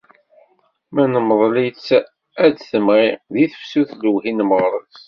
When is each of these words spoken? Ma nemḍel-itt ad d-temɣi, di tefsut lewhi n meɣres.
Ma 0.93 1.03
nemḍel-itt 1.13 1.87
ad 2.45 2.51
d-temɣi, 2.55 3.09
di 3.33 3.45
tefsut 3.51 3.91
lewhi 4.01 4.31
n 4.31 4.39
meɣres. 4.49 4.95